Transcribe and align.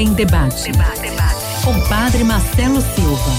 Em 0.00 0.14
Debate. 0.14 0.72
debate, 0.72 1.02
debate. 1.02 1.62
Com 1.62 1.78
Padre 1.86 2.24
Marcelo 2.24 2.80
Silva. 2.80 3.30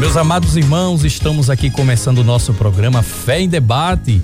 Meus 0.00 0.16
amados 0.16 0.56
irmãos, 0.56 1.04
estamos 1.04 1.48
aqui 1.48 1.70
começando 1.70 2.18
o 2.18 2.24
nosso 2.24 2.52
programa 2.52 3.00
Fé 3.00 3.42
em 3.42 3.48
Debate. 3.48 4.20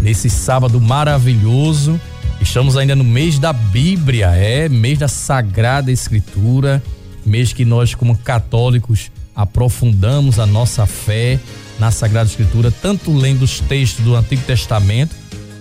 Nesse 0.00 0.30
sábado 0.30 0.80
maravilhoso. 0.80 2.00
Estamos 2.40 2.74
ainda 2.74 2.96
no 2.96 3.04
mês 3.04 3.38
da 3.38 3.52
Bíblia, 3.52 4.28
é 4.28 4.66
mês 4.66 4.98
da 4.98 5.08
Sagrada 5.08 5.92
Escritura, 5.92 6.82
mês 7.22 7.52
que 7.52 7.66
nós, 7.66 7.94
como 7.94 8.16
católicos, 8.16 9.10
aprofundamos 9.36 10.38
a 10.38 10.46
nossa 10.46 10.86
fé 10.86 11.38
na 11.78 11.90
Sagrada 11.90 12.30
Escritura, 12.30 12.70
tanto 12.70 13.14
lendo 13.14 13.42
os 13.42 13.60
textos 13.60 14.02
do 14.02 14.16
Antigo 14.16 14.40
Testamento, 14.46 15.14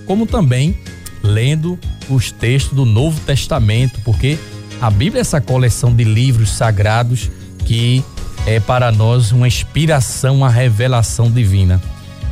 como 0.06 0.26
também 0.26 0.74
lendo 1.24 1.78
os 2.10 2.32
textos 2.32 2.74
do 2.74 2.86
Novo 2.86 3.20
Testamento, 3.22 4.00
porque 4.04 4.38
a 4.82 4.90
Bíblia 4.90 5.20
é 5.20 5.22
essa 5.22 5.42
coleção 5.42 5.94
de 5.94 6.04
livros 6.04 6.52
sagrados 6.52 7.30
que 7.66 8.04
é 8.46 8.60
para 8.60 8.92
nós 8.92 9.32
uma 9.32 9.48
inspiração, 9.48 10.38
uma 10.38 10.50
revelação 10.50 11.30
divina. 11.30 11.82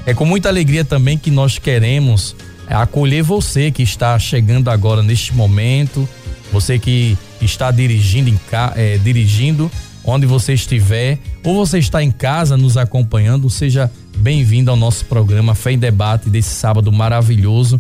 É 0.06 0.14
com 0.14 0.26
muita 0.26 0.50
alegria 0.50 0.86
também 0.86 1.18
que 1.18 1.32
nós 1.32 1.58
queremos 1.58 2.36
acolher 2.68 3.24
você 3.24 3.72
que 3.72 3.84
está 3.84 4.18
chegando 4.18 4.70
agora 4.70 5.04
neste 5.04 5.36
momento, 5.36 6.08
você 6.52 6.80
que 6.80 7.18
está 7.42 7.72
dirigindo, 7.72 8.30
em, 8.30 8.40
é, 8.76 8.98
dirigindo 8.98 9.70
onde 10.04 10.26
você 10.26 10.54
estiver, 10.54 11.18
ou 11.44 11.56
você 11.56 11.80
está 11.80 12.04
em 12.04 12.12
casa 12.12 12.56
nos 12.56 12.78
acompanhando, 12.78 13.50
seja 13.50 13.92
bem-vindo 14.18 14.70
ao 14.70 14.78
nosso 14.78 15.06
programa 15.06 15.56
Fé 15.56 15.72
em 15.72 15.80
Debate 15.80 16.30
desse 16.30 16.50
sábado 16.50 16.92
maravilhoso. 16.92 17.80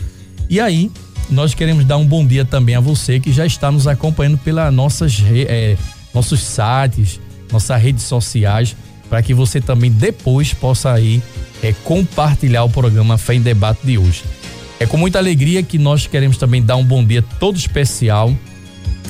E 0.50 0.60
aí, 0.60 0.92
nós 1.30 1.54
queremos 1.54 1.86
dar 1.86 1.98
um 1.98 2.06
bom 2.06 2.26
dia 2.26 2.46
também 2.46 2.76
a 2.76 2.80
você 2.80 3.20
que 3.20 3.32
já 3.32 3.46
está 3.46 3.72
nos 3.72 3.88
acompanhando 3.88 4.38
pelas 4.38 4.74
nossas 4.74 5.22
é, 5.30 5.76
nossos 6.14 6.42
sites, 6.42 7.20
nossas 7.52 7.82
redes 7.82 8.04
sociais, 8.04 8.76
para 9.10 9.22
que 9.22 9.34
você 9.34 9.60
também 9.60 9.92
depois 9.92 10.54
possa 10.54 10.92
aí 10.92 11.22
é, 11.62 11.74
compartilhar 11.84 12.64
o 12.64 12.70
programa 12.70 13.18
Fé 13.18 13.36
em 13.36 13.42
Debate 13.42 13.86
de 13.86 13.98
hoje. 13.98 14.24
É 14.80 14.86
com 14.86 14.98
muita 14.98 15.20
alegria 15.20 15.64
que 15.64 15.78
nós 15.78 16.06
queremos 16.06 16.38
também 16.38 16.62
dar 16.62 16.76
um 16.76 16.84
bom 16.84 17.04
dia 17.04 17.24
todo 17.40 17.58
especial 17.58 18.34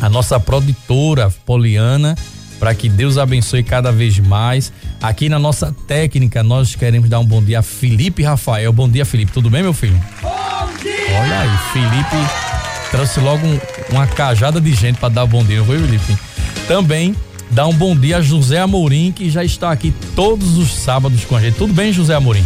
à 0.01 0.09
nossa 0.09 0.39
produtora 0.39 1.33
Poliana, 1.45 2.15
para 2.59 2.73
que 2.73 2.87
Deus 2.87 3.17
abençoe 3.17 3.63
cada 3.63 3.91
vez 3.91 4.19
mais. 4.19 4.71
Aqui 5.01 5.27
na 5.27 5.39
nossa 5.39 5.75
técnica, 5.87 6.43
nós 6.43 6.75
queremos 6.75 7.09
dar 7.09 7.19
um 7.19 7.25
bom 7.25 7.43
dia 7.43 7.59
a 7.59 7.63
Felipe 7.63 8.23
Rafael. 8.23 8.71
Bom 8.71 8.89
dia, 8.89 9.05
Felipe. 9.05 9.31
Tudo 9.31 9.49
bem, 9.49 9.61
meu 9.61 9.73
filho? 9.73 9.99
Olha 11.17 11.39
aí, 11.39 11.57
Felipe 11.73 12.55
trouxe 12.95 13.19
logo 13.19 13.45
um, 13.45 13.59
uma 13.91 14.07
cajada 14.07 14.61
de 14.61 14.73
gente 14.73 14.97
para 14.97 15.09
dar 15.09 15.25
bom 15.25 15.43
dia, 15.43 15.63
foi, 15.63 15.77
Felipe? 15.79 16.17
Também 16.67 17.13
dá 17.51 17.67
um 17.67 17.73
bom 17.73 17.95
dia 17.95 18.17
a 18.17 18.21
José 18.21 18.59
Amorim, 18.59 19.11
que 19.11 19.29
já 19.29 19.43
está 19.43 19.71
aqui 19.71 19.93
todos 20.15 20.57
os 20.57 20.73
sábados 20.73 21.25
com 21.25 21.35
a 21.35 21.41
gente. 21.41 21.55
Tudo 21.55 21.73
bem, 21.73 21.91
José 21.91 22.15
Amorim? 22.15 22.45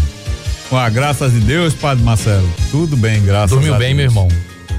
Com 0.69 0.77
a 0.77 0.89
graça 0.89 1.29
de 1.29 1.39
Deus, 1.39 1.73
Padre 1.73 2.03
Marcelo. 2.03 2.49
Tudo 2.71 2.97
bem, 2.97 3.23
graças 3.23 3.51
Dormiu 3.51 3.75
a 3.75 3.77
Deus. 3.77 3.87
Dormiu 3.87 3.87
bem, 3.87 3.93
meu 3.93 4.05
irmão? 4.05 4.27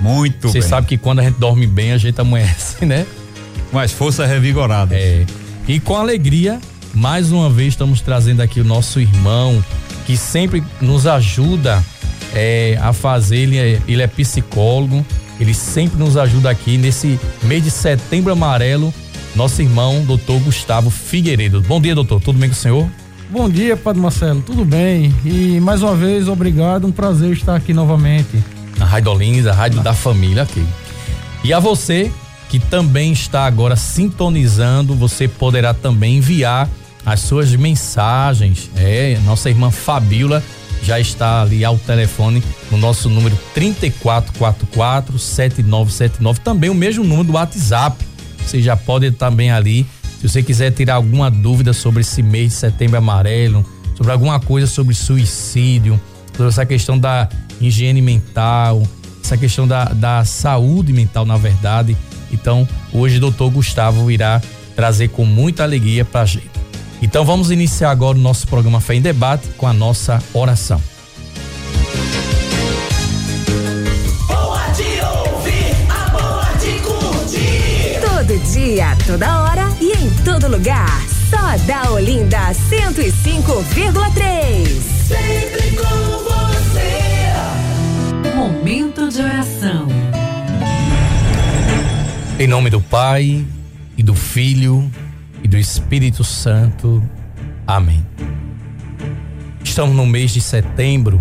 Muito 0.01 0.49
Você 0.49 0.55
bem. 0.55 0.63
Você 0.63 0.69
sabe 0.69 0.87
que 0.89 0.99
quando 0.99 1.21
a 1.21 1.23
gente 1.23 1.39
dorme 1.39 1.67
bem, 1.67 1.93
a 1.93 1.99
gente 1.99 2.21
amanhece, 2.21 2.85
né? 2.85 3.07
Mais 3.73 3.93
força 3.93 4.27
revigorada. 4.27 4.95
É. 4.97 5.25
E 5.69 5.79
com 5.79 5.95
alegria, 5.95 6.61
mais 6.93 7.31
uma 7.31 7.49
vez 7.49 7.75
estamos 7.75 8.01
trazendo 8.01 8.41
aqui 8.41 8.61
o 8.61 8.65
nosso 8.65 9.01
irmão, 9.01 9.65
que 10.05 10.17
sempre 10.17 10.65
nos 10.81 11.07
ajuda 11.07 11.81
é, 12.35 12.79
a 12.81 12.93
fazer, 12.93 13.39
ele 13.39 13.59
é, 13.59 13.81
ele 13.87 14.03
é 14.03 14.07
psicólogo, 14.07 15.05
ele 15.39 15.55
sempre 15.55 15.99
nos 15.99 16.17
ajuda 16.17 16.51
aqui 16.51 16.77
nesse 16.77 17.19
mês 17.43 17.63
de 17.63 17.71
setembro 17.71 18.33
amarelo, 18.33 18.93
nosso 19.35 19.63
irmão, 19.63 20.05
doutor 20.05 20.39
Gustavo 20.41 20.91
Figueiredo. 20.91 21.61
Bom 21.63 21.81
dia, 21.81 21.95
doutor. 21.95 22.21
Tudo 22.21 22.39
bem 22.39 22.49
com 22.49 22.55
o 22.55 22.59
senhor? 22.59 22.89
Bom 23.31 23.49
dia, 23.49 23.77
Padre 23.77 24.03
Marcelo, 24.03 24.43
tudo 24.43 24.65
bem? 24.65 25.15
E 25.25 25.61
mais 25.61 25.83
uma 25.83 25.95
vez, 25.95 26.27
obrigado, 26.27 26.87
um 26.87 26.91
prazer 26.91 27.31
estar 27.31 27.55
aqui 27.55 27.73
novamente. 27.73 28.43
Na 28.77 28.85
Rádio 28.85 29.13
Olinda, 29.13 29.53
a 29.53 29.55
rádio 29.55 29.81
da 29.83 29.95
família 29.95 30.43
aqui. 30.43 30.65
E 31.45 31.53
a 31.53 31.61
você 31.61 32.11
que 32.49 32.59
também 32.59 33.13
está 33.13 33.47
agora 33.47 33.77
sintonizando, 33.77 34.97
você 34.97 35.29
poderá 35.29 35.73
também 35.73 36.17
enviar 36.17 36.69
as 37.07 37.21
suas 37.21 37.55
mensagens. 37.55 38.69
É, 38.77 39.17
nossa 39.25 39.49
irmã 39.49 39.71
Fabíola 39.71 40.43
já 40.83 40.99
está 40.99 41.43
ali 41.43 41.65
ao 41.65 41.79
telefone 41.79 42.43
no 42.71 42.79
nosso 42.79 43.09
número 43.09 43.39
3444 43.55 45.19
7979, 45.19 46.41
também 46.41 46.71
o 46.71 46.75
mesmo 46.75 47.05
número 47.05 47.25
do 47.25 47.33
WhatsApp. 47.35 48.05
Você 48.45 48.63
já 48.63 48.77
pode 48.77 49.11
também 49.13 49.51
ali 49.51 49.87
se 50.21 50.29
você 50.29 50.43
quiser 50.43 50.71
tirar 50.73 50.97
alguma 50.97 51.31
dúvida 51.31 51.73
sobre 51.73 52.03
esse 52.03 52.23
mês 52.23 52.51
de 52.51 52.59
setembro 52.59 52.99
amarelo, 52.99 53.65
sobre 53.97 54.13
alguma 54.13 54.39
coisa 54.39 54.67
sobre 54.67 54.95
suicídio, 54.95 55.99
sobre 56.37 56.49
essa 56.49 56.67
questão 56.67 56.99
da 56.99 57.29
higiene 57.61 58.03
mental, 58.03 58.83
essa 59.23 59.37
questão 59.37 59.67
da, 59.67 59.85
da 59.87 60.25
saúde 60.25 60.93
mental, 60.93 61.25
na 61.25 61.37
verdade. 61.37 61.97
Então, 62.31 62.69
hoje 62.93 63.17
o 63.17 63.21
doutor 63.21 63.51
Gustavo 63.51 64.11
irá 64.11 64.43
trazer 64.77 65.09
com 65.09 65.25
muita 65.25 65.63
alegria 65.63 66.05
para 66.05 66.23
a 66.23 66.27
gente. 66.27 66.60
Então, 67.03 67.25
vamos 67.25 67.51
iniciar 67.51 67.91
agora 67.91 68.19
o 68.19 68.21
nosso 68.21 68.47
programa 68.47 68.79
Fé 68.81 68.95
em 68.95 69.01
Debate 69.01 69.49
com 69.57 69.67
a 69.67 69.73
nossa 69.73 70.23
oração. 70.35 70.81
Boa 74.27 74.69
de 74.73 74.83
ouvir, 74.83 75.75
a 75.89 76.11
boa 76.11 76.53
de 76.61 76.79
curtir. 76.81 78.01
Todo 78.03 78.39
dia, 78.53 78.95
toda 79.07 79.43
hora 79.43 79.67
e 79.81 79.93
em 79.93 80.11
todo 80.25 80.47
lugar. 80.47 81.03
Só 81.31 81.57
da 81.67 81.91
Olinda 81.91 82.53
105,3. 82.69 84.67
Sempre 85.09 85.77
com 85.77 86.19
você. 86.25 87.01
Momento 88.37 89.09
de 89.09 89.23
oração. 89.23 89.89
Em 92.39 92.47
nome 92.47 92.69
do 92.69 92.81
Pai 92.81 93.47
e 93.97 94.03
do 94.03 94.15
Filho 94.15 94.91
do 95.51 95.59
Espírito 95.59 96.23
Santo. 96.23 97.03
Amém. 97.67 98.07
Estamos 99.65 99.97
no 99.97 100.07
mês 100.07 100.31
de 100.31 100.41
setembro, 100.41 101.21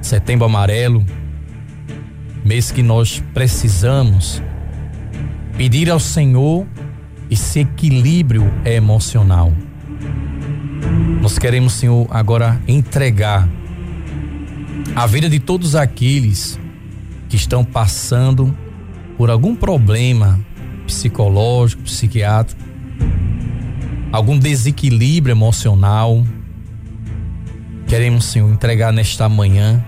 setembro 0.00 0.46
amarelo, 0.46 1.04
mês 2.42 2.70
que 2.70 2.82
nós 2.82 3.22
precisamos 3.34 4.42
pedir 5.54 5.90
ao 5.90 6.00
Senhor 6.00 6.66
esse 7.30 7.60
equilíbrio 7.60 8.50
emocional. 8.64 9.52
Nós 11.20 11.38
queremos, 11.38 11.74
Senhor, 11.74 12.06
agora 12.10 12.58
entregar 12.66 13.46
a 14.96 15.06
vida 15.06 15.28
de 15.28 15.38
todos 15.38 15.76
aqueles 15.76 16.58
que 17.28 17.36
estão 17.36 17.62
passando 17.62 18.56
por 19.18 19.30
algum 19.30 19.54
problema 19.54 20.40
psicológico, 20.86 21.82
psiquiátrico, 21.82 22.71
algum 24.12 24.38
desequilíbrio 24.38 25.32
emocional. 25.32 26.22
Queremos, 27.88 28.26
Senhor, 28.26 28.52
entregar 28.52 28.92
nesta 28.92 29.28
manhã 29.28 29.82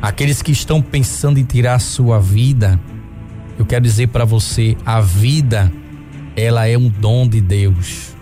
aqueles 0.00 0.42
que 0.42 0.50
estão 0.50 0.80
pensando 0.80 1.38
em 1.38 1.44
tirar 1.44 1.74
a 1.74 1.78
sua 1.78 2.18
vida. 2.18 2.80
Eu 3.58 3.66
quero 3.66 3.84
dizer 3.84 4.08
para 4.08 4.24
você, 4.24 4.76
a 4.84 5.00
vida 5.00 5.70
ela 6.34 6.66
é 6.66 6.76
um 6.76 6.88
dom 6.88 7.28
de 7.28 7.40
Deus. 7.40 8.14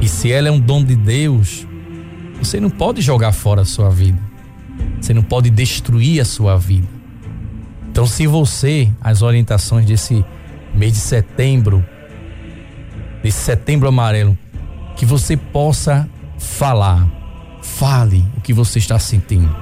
E 0.00 0.08
se 0.08 0.30
ela 0.32 0.48
é 0.48 0.50
um 0.50 0.60
dom 0.60 0.82
de 0.84 0.96
Deus, 0.96 1.66
você 2.40 2.60
não 2.60 2.70
pode 2.70 3.02
jogar 3.02 3.32
fora 3.32 3.62
a 3.62 3.64
sua 3.64 3.90
vida. 3.90 4.18
Você 5.00 5.12
não 5.12 5.22
pode 5.22 5.50
destruir 5.50 6.20
a 6.20 6.24
sua 6.24 6.56
vida. 6.56 6.86
Então, 7.90 8.06
se 8.06 8.26
você, 8.28 8.90
as 9.00 9.22
orientações 9.22 9.84
desse 9.84 10.24
mês 10.72 10.92
de 10.92 11.00
setembro, 11.00 11.84
desse 13.22 13.38
setembro 13.38 13.88
amarelo, 13.88 14.36
que 14.96 15.04
você 15.04 15.36
possa 15.36 16.08
falar, 16.38 17.06
fale 17.62 18.24
o 18.36 18.40
que 18.40 18.52
você 18.52 18.78
está 18.78 18.98
sentindo. 18.98 19.54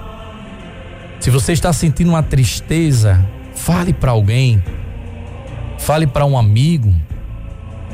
Se 1.21 1.31
você 1.31 1.53
está 1.53 1.73
sentindo 1.73 2.11
uma 2.11 2.23
tristeza, 2.23 3.25
fale 3.55 3.93
para 3.93 4.13
alguém, 4.13 4.63
fale 5.79 6.07
para 6.07 6.25
um 6.25 6.39
amigo, 6.39 6.95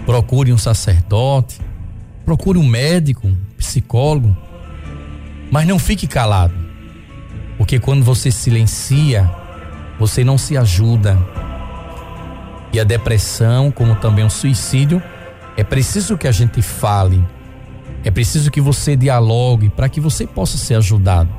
procure 0.05 0.53
um 0.53 0.59
sacerdote, 0.59 1.61
procure 2.25 2.59
um 2.59 2.67
médico, 2.67 3.27
um 3.27 3.37
psicólogo, 3.57 4.37
mas 5.51 5.67
não 5.67 5.79
fique 5.79 6.07
calado, 6.07 6.55
porque 7.57 7.79
quando 7.79 8.05
você 8.05 8.31
silencia, 8.31 9.31
você 9.99 10.25
não 10.25 10.37
se 10.37 10.57
ajuda. 10.57 11.19
E 12.73 12.81
a 12.81 12.85
depressão, 12.85 13.71
como 13.71 13.95
também 13.97 14.25
o 14.25 14.31
suicídio, 14.31 15.03
é 15.57 15.65
preciso 15.65 16.17
que 16.17 16.27
a 16.27 16.33
gente 16.33 16.63
fale, 16.63 17.25
é 18.05 18.11
preciso 18.11 18.51
que 18.51 18.61
você 18.61 18.97
dialogue 18.97 19.69
para 19.69 19.89
que 19.89 20.01
você 20.01 20.27
possa 20.27 20.57
ser 20.57 20.75
ajudado. 20.75 21.31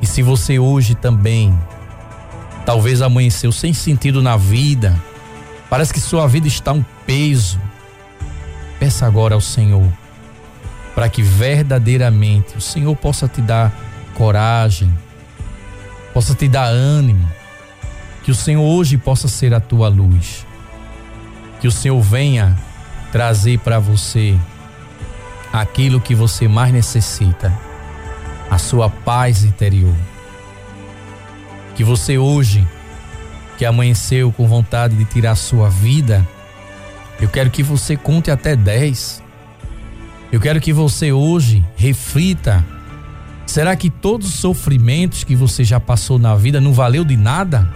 E 0.00 0.06
se 0.06 0.22
você 0.22 0.58
hoje 0.58 0.94
também 0.94 1.58
talvez 2.64 3.02
amanheceu 3.02 3.50
sem 3.50 3.72
sentido 3.72 4.22
na 4.22 4.36
vida, 4.36 4.94
parece 5.70 5.92
que 5.92 6.00
sua 6.00 6.26
vida 6.26 6.46
está 6.46 6.72
um 6.72 6.84
peso. 7.06 7.60
Peça 8.78 9.06
agora 9.06 9.34
ao 9.34 9.40
Senhor 9.40 9.90
para 10.94 11.08
que 11.08 11.22
verdadeiramente 11.22 12.56
o 12.56 12.60
Senhor 12.60 12.94
possa 12.96 13.28
te 13.28 13.40
dar 13.40 13.72
coragem, 14.14 14.92
possa 16.12 16.34
te 16.34 16.48
dar 16.48 16.64
ânimo, 16.64 17.28
que 18.24 18.32
o 18.32 18.34
Senhor 18.34 18.62
hoje 18.62 18.98
possa 18.98 19.28
ser 19.28 19.54
a 19.54 19.60
tua 19.60 19.88
luz, 19.88 20.44
que 21.60 21.68
o 21.68 21.72
Senhor 21.72 22.00
venha 22.00 22.58
trazer 23.10 23.58
para 23.60 23.78
você 23.78 24.38
aquilo 25.52 26.00
que 26.00 26.14
você 26.14 26.46
mais 26.46 26.72
necessita, 26.72 27.52
a 28.50 28.58
sua 28.58 28.88
paz 28.88 29.44
interior. 29.44 29.94
Que 31.74 31.84
você 31.84 32.18
hoje, 32.18 32.66
que 33.56 33.64
amanheceu 33.64 34.32
com 34.32 34.46
vontade 34.46 34.96
de 34.96 35.04
tirar 35.04 35.32
a 35.32 35.36
sua 35.36 35.68
vida, 35.68 36.26
eu 37.20 37.28
quero 37.28 37.50
que 37.50 37.62
você 37.62 37.96
conte 37.96 38.30
até 38.30 38.54
10. 38.54 39.22
Eu 40.30 40.40
quero 40.40 40.60
que 40.60 40.72
você 40.72 41.12
hoje 41.12 41.64
reflita: 41.76 42.64
será 43.46 43.74
que 43.74 43.90
todos 43.90 44.28
os 44.28 44.34
sofrimentos 44.34 45.24
que 45.24 45.34
você 45.34 45.64
já 45.64 45.80
passou 45.80 46.18
na 46.18 46.34
vida 46.34 46.60
não 46.60 46.72
valeu 46.72 47.04
de 47.04 47.16
nada? 47.16 47.68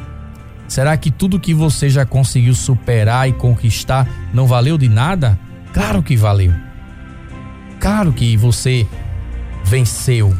Será 0.72 0.96
que 0.96 1.10
tudo 1.10 1.38
que 1.38 1.52
você 1.52 1.90
já 1.90 2.06
conseguiu 2.06 2.54
superar 2.54 3.28
e 3.28 3.34
conquistar 3.34 4.08
não 4.32 4.46
valeu 4.46 4.78
de 4.78 4.88
nada? 4.88 5.38
Claro 5.70 6.02
que 6.02 6.16
valeu. 6.16 6.50
Claro 7.78 8.10
que 8.10 8.38
você 8.38 8.86
venceu. 9.66 10.34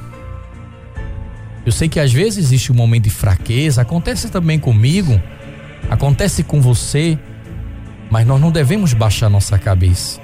Eu 1.67 1.71
sei 1.71 1.87
que 1.87 2.01
às 2.01 2.11
vezes 2.11 2.47
existe 2.47 2.73
um 2.73 2.75
momento 2.75 3.05
de 3.05 3.11
fraqueza, 3.11 3.83
acontece 3.83 4.31
também 4.31 4.59
comigo, 4.59 5.21
acontece 5.91 6.43
com 6.43 6.63
você, 6.63 7.19
mas 8.11 8.27
nós 8.27 8.41
não 8.41 8.51
devemos 8.51 8.95
baixar 8.95 9.29
nossa 9.29 9.59
cabeça. 9.59 10.19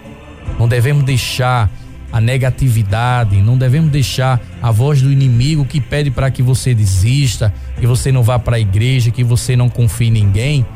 Não 0.58 0.66
devemos 0.66 1.04
deixar 1.04 1.70
a 2.10 2.20
negatividade, 2.20 3.40
não 3.42 3.58
devemos 3.58 3.90
deixar 3.90 4.40
a 4.62 4.70
voz 4.70 5.02
do 5.02 5.12
inimigo 5.12 5.64
que 5.64 5.80
pede 5.80 6.10
para 6.10 6.30
que 6.30 6.42
você 6.42 6.74
desista, 6.74 7.52
que 7.78 7.86
você 7.86 8.10
não 8.10 8.22
vá 8.22 8.38
para 8.38 8.56
a 8.56 8.60
igreja, 8.60 9.10
que 9.10 9.22
você 9.22 9.54
não 9.54 9.68
confie 9.68 10.08
em 10.08 10.12
ninguém. 10.12 10.66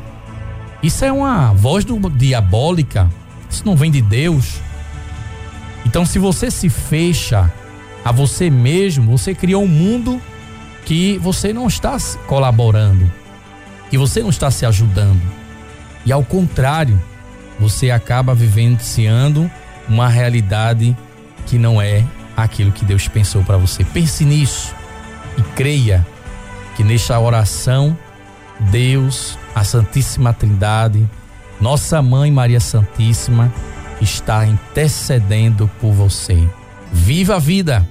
Isso 0.81 1.03
é 1.03 1.11
uma 1.11 1.53
voz 1.53 1.83
do, 1.83 1.97
diabólica. 2.09 3.09
Isso 3.49 3.65
não 3.65 3.75
vem 3.75 3.89
de 3.89 4.01
Deus. 4.01 4.59
Então, 5.85 6.05
se 6.05 6.19
você 6.19 6.51
se 6.51 6.69
fecha 6.69 7.51
a 8.05 8.11
você 8.11 8.49
mesmo, 8.49 9.17
você 9.17 9.33
criou 9.33 9.63
um 9.63 9.67
mundo 9.67 10.21
que 10.85 11.17
você 11.19 11.53
não 11.53 11.67
está 11.67 11.97
colaborando, 12.27 13.09
que 13.89 13.97
você 13.97 14.21
não 14.21 14.29
está 14.29 14.51
se 14.51 14.65
ajudando. 14.65 15.21
E 16.05 16.11
ao 16.11 16.23
contrário, 16.23 17.01
você 17.59 17.89
acaba 17.91 18.35
vivenciando 18.35 19.49
uma 19.87 20.07
realidade 20.07 20.95
que 21.45 21.57
não 21.57 21.81
é 21.81 22.03
aquilo 22.35 22.71
que 22.71 22.85
Deus 22.85 23.07
pensou 23.07 23.43
para 23.43 23.57
você. 23.57 23.83
Pense 23.83 24.25
nisso 24.25 24.73
e 25.37 25.41
creia 25.55 26.05
que 26.75 26.83
nesta 26.83 27.19
oração, 27.19 27.97
Deus, 28.71 29.37
a 29.53 29.63
Santíssima 29.63 30.33
Trindade, 30.33 31.07
nossa 31.61 32.01
Mãe 32.01 32.31
Maria 32.31 32.59
Santíssima, 32.59 33.53
está 34.01 34.45
intercedendo 34.45 35.69
por 35.79 35.93
você. 35.93 36.47
Viva 36.91 37.35
a 37.35 37.39
vida 37.39 37.87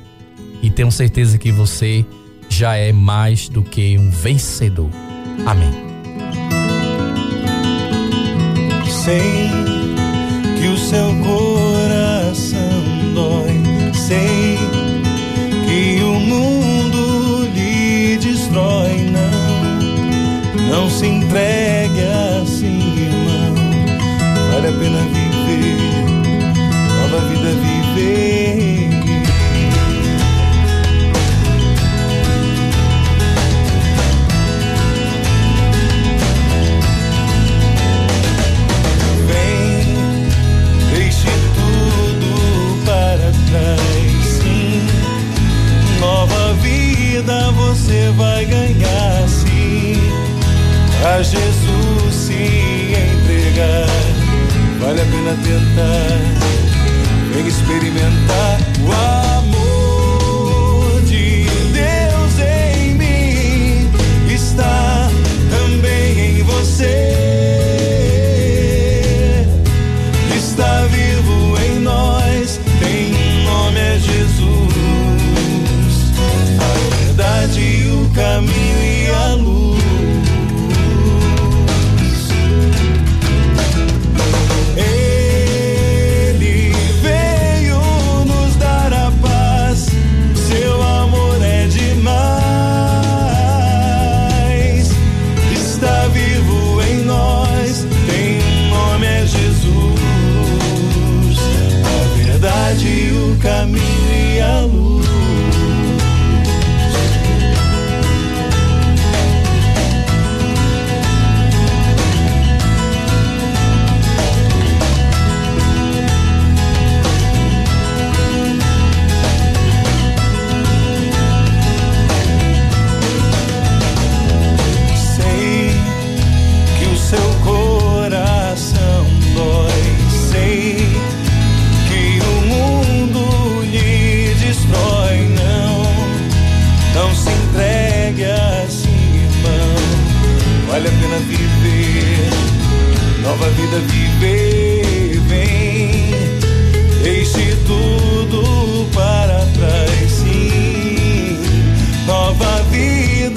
e 0.63 0.71
tenho 0.71 0.93
certeza 0.93 1.39
que 1.39 1.51
você 1.51 2.05
já 2.49 2.77
é 2.77 2.93
mais 2.93 3.49
do 3.49 3.63
que 3.63 3.99
um 3.99 4.11
vencedor. 4.11 4.91
Amém. 5.47 5.93
Sei 9.05 9.51
que 10.61 10.69
o 10.69 10.79
seu 10.79 11.09
coração 11.25 11.62
Não, 20.73 20.89
se 20.89 21.07
entregue 21.07 22.01
assim, 22.41 22.79
irmão. 22.97 23.55
Vale 24.53 24.69
a 24.69 24.73
pena 24.73 25.01
viver, 25.13 25.77
nova 26.97 27.21
vida 27.29 27.51
viver. 27.61 28.89
Vem, 39.27 39.85
deixe 40.95 41.29
tudo 41.55 42.31
para 42.87 43.31
trás. 43.51 44.25
Sim, 44.25 44.81
nova 46.01 46.55
vida 46.63 47.53
você 47.53 48.11
vai 48.17 48.47
ganhar. 48.47 49.22
A 51.05 51.21
Jesus 51.23 52.15
se 52.15 52.95
entregar. 52.95 53.89
Vale 54.81 55.03
a 55.03 55.05
pena 55.05 55.35
tentar. 55.43 56.19
Vem 57.35 57.47
experimentar 57.47 58.59
o 58.81 58.93
amor 58.93 59.42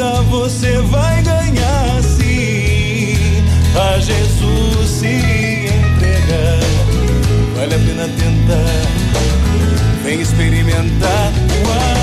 vida 0.05 0.21
você 0.23 0.77
vai 0.79 1.21
ganhar. 1.21 2.01
Sim, 2.03 3.43
a 3.75 3.99
Jesus 3.99 4.89
se 4.89 5.07
entregar. 5.07 6.59
Vale 7.55 7.75
a 7.75 7.79
pena 7.79 8.07
tentar. 8.07 10.03
Vem 10.03 10.21
experimentar 10.21 11.31
o 11.65 11.94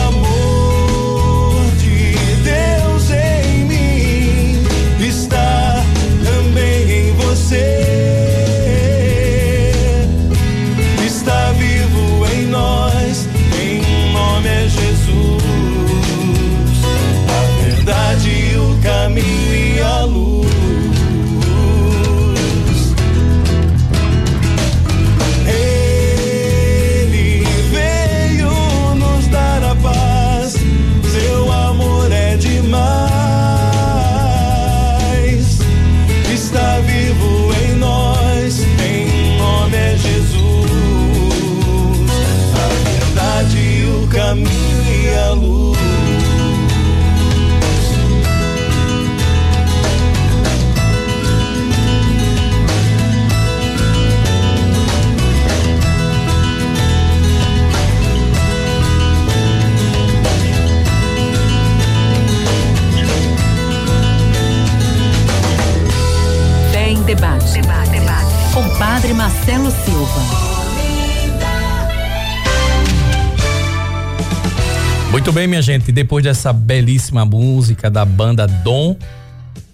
Muito 75.13 75.31
bem, 75.31 75.47
minha 75.47 75.61
gente, 75.61 75.93
depois 75.93 76.25
dessa 76.25 76.55
belíssima 76.55 77.27
música 77.27 77.91
da 77.91 78.03
banda 78.03 78.47
Dom, 78.47 78.97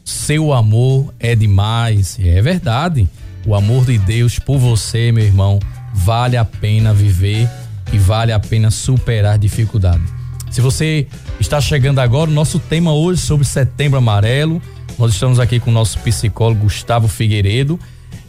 seu 0.04 0.52
amor 0.52 1.14
é 1.20 1.36
demais. 1.36 2.18
É 2.20 2.42
verdade. 2.42 3.08
O 3.46 3.54
amor 3.54 3.84
de 3.84 3.96
Deus 3.98 4.40
por 4.40 4.58
você, 4.58 5.12
meu 5.12 5.24
irmão, 5.24 5.60
vale 5.94 6.36
a 6.36 6.44
pena 6.44 6.92
viver 6.92 7.48
e 7.92 7.98
vale 7.98 8.32
a 8.32 8.40
pena 8.40 8.68
superar 8.72 9.38
dificuldade. 9.38 10.02
Se 10.50 10.60
você 10.60 11.06
está 11.38 11.60
chegando 11.60 12.00
agora, 12.00 12.28
o 12.28 12.34
nosso 12.34 12.58
tema 12.58 12.92
hoje 12.92 13.22
sobre 13.22 13.46
Setembro 13.46 13.96
Amarelo. 13.96 14.60
Nós 14.98 15.12
estamos 15.12 15.38
aqui 15.38 15.60
com 15.60 15.70
o 15.70 15.72
nosso 15.72 16.00
psicólogo 16.00 16.62
Gustavo 16.62 17.06
Figueiredo. 17.06 17.78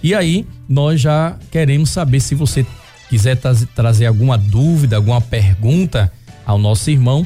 E 0.04 0.14
aí, 0.14 0.46
nós 0.70 1.02
já 1.02 1.36
queremos 1.50 1.90
saber 1.90 2.20
se 2.20 2.36
você 2.36 2.64
quiser 3.10 3.36
trazer 3.74 4.06
alguma 4.06 4.38
dúvida, 4.38 4.96
alguma 4.96 5.20
pergunta 5.20 6.14
ao 6.50 6.58
nosso 6.58 6.90
irmão. 6.90 7.26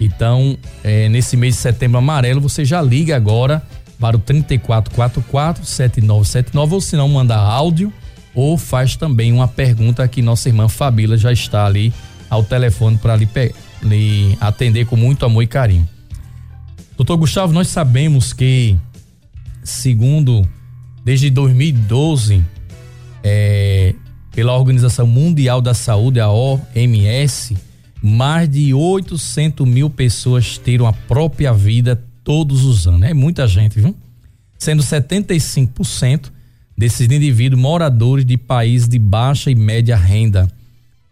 Então, 0.00 0.56
é, 0.82 1.06
nesse 1.10 1.36
mês 1.36 1.56
de 1.56 1.60
setembro 1.60 1.98
amarelo, 1.98 2.40
você 2.40 2.64
já 2.64 2.80
liga 2.80 3.14
agora 3.14 3.62
para 4.00 4.16
o 4.16 4.18
3444 4.18 5.64
7979 5.64 6.74
ou 6.74 6.80
se 6.80 6.96
não 6.96 7.08
manda 7.08 7.36
áudio 7.36 7.92
ou 8.34 8.56
faz 8.56 8.96
também 8.96 9.30
uma 9.30 9.46
pergunta 9.46 10.08
que 10.08 10.22
nossa 10.22 10.48
irmã 10.48 10.68
Fabíola 10.68 11.18
já 11.18 11.30
está 11.30 11.66
ali 11.66 11.92
ao 12.30 12.42
telefone 12.42 12.96
para 12.96 13.14
lhe, 13.14 13.28
lhe 13.82 14.38
atender 14.40 14.86
com 14.86 14.96
muito 14.96 15.26
amor 15.26 15.42
e 15.42 15.46
carinho. 15.46 15.86
Doutor 16.96 17.18
Gustavo, 17.18 17.52
nós 17.52 17.68
sabemos 17.68 18.32
que, 18.32 18.74
segundo, 19.62 20.48
desde 21.04 21.28
2012, 21.28 22.42
é, 23.22 23.94
pela 24.34 24.56
Organização 24.56 25.06
Mundial 25.06 25.60
da 25.60 25.74
Saúde, 25.74 26.20
a 26.20 26.30
OMS, 26.30 27.54
mais 28.02 28.48
de 28.48 28.74
800 28.74 29.66
mil 29.66 29.88
pessoas 29.88 30.58
tiram 30.58 30.86
a 30.88 30.92
própria 30.92 31.52
vida 31.52 32.02
todos 32.24 32.64
os 32.64 32.88
anos. 32.88 33.02
É 33.02 33.14
muita 33.14 33.46
gente, 33.46 33.78
viu? 33.78 33.94
Sendo 34.58 34.82
75% 34.82 36.32
desses 36.76 37.08
indivíduos 37.08 37.60
moradores 37.60 38.24
de 38.24 38.36
países 38.36 38.88
de 38.88 38.98
baixa 38.98 39.50
e 39.50 39.54
média 39.54 39.96
renda. 39.96 40.50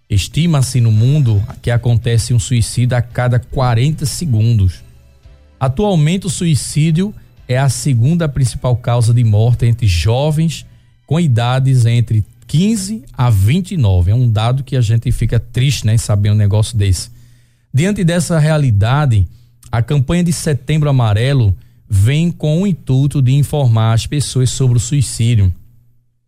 Estima-se 0.08 0.80
no 0.80 0.90
mundo 0.90 1.40
que 1.62 1.70
acontece 1.70 2.34
um 2.34 2.38
suicídio 2.40 2.96
a 2.96 3.02
cada 3.02 3.38
40 3.38 4.04
segundos. 4.04 4.82
Atualmente, 5.60 6.26
o 6.26 6.30
suicídio 6.30 7.14
é 7.46 7.56
a 7.56 7.68
segunda 7.68 8.28
principal 8.28 8.76
causa 8.76 9.14
de 9.14 9.22
morte 9.22 9.66
entre 9.66 9.86
jovens 9.86 10.66
com 11.06 11.20
idades 11.20 11.86
entre 11.86 12.24
15 12.50 13.04
a 13.16 13.30
29. 13.30 14.10
É 14.10 14.14
um 14.14 14.28
dado 14.28 14.64
que 14.64 14.74
a 14.74 14.80
gente 14.80 15.12
fica 15.12 15.38
triste, 15.38 15.86
né, 15.86 15.96
saber 15.96 16.32
um 16.32 16.34
negócio 16.34 16.76
desse. 16.76 17.08
Diante 17.72 18.02
dessa 18.02 18.40
realidade, 18.40 19.24
a 19.70 19.80
campanha 19.80 20.24
de 20.24 20.32
Setembro 20.32 20.90
Amarelo 20.90 21.56
vem 21.88 22.28
com 22.32 22.62
o 22.62 22.66
intuito 22.66 23.22
de 23.22 23.32
informar 23.34 23.92
as 23.92 24.04
pessoas 24.04 24.50
sobre 24.50 24.78
o 24.78 24.80
suicídio, 24.80 25.52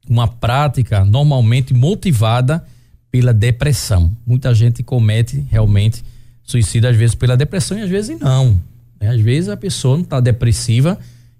uma 0.09 0.29
prática 0.29 1.05
normalmente 1.05 1.75
motivada 1.75 2.65
pela 3.11 3.35
depressão. 3.35 4.17
Muita 4.25 4.55
gente 4.55 4.81
comete 4.85 5.45
realmente 5.51 6.05
suicídio 6.45 6.89
às 6.89 6.97
vezes 6.97 7.17
pela 7.17 7.37
depressão 7.37 7.77
e 7.77 7.83
às 7.83 7.91
vezes 7.91 8.17
não. 8.21 8.61
Né? 9.01 9.09
Às 9.09 9.21
vezes 9.21 9.49
a 9.49 9.57
pessoa 9.57 9.97
não 9.97 10.05
está 10.05 10.21
depressiva 10.21 10.97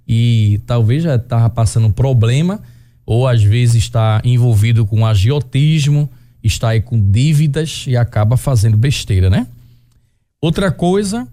e 0.09 0.61
talvez 0.67 1.05
já 1.05 1.15
estava 1.15 1.49
passando 1.49 1.87
um 1.87 1.93
problema 1.93 2.61
ou 3.05 3.27
às 3.27 3.43
vezes 3.43 3.77
está 3.77 4.21
envolvido 4.25 4.87
com 4.87 5.07
agiotismo, 5.07 6.09
está 6.43 6.71
aí 6.71 6.81
com 6.81 7.01
dívidas 7.01 7.85
e 7.87 7.97
acaba 7.97 8.37
fazendo 8.37 8.77
besteira, 8.77 9.29
né? 9.29 9.47
Outra 10.41 10.71
coisa 10.71 11.27